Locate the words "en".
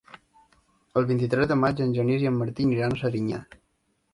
1.85-1.93, 2.31-2.41